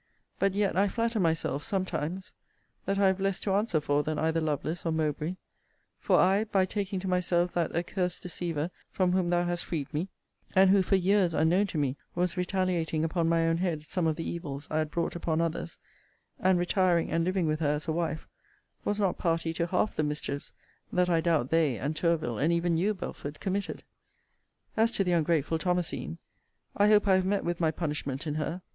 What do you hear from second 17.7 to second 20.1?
as a wife, was not party to half the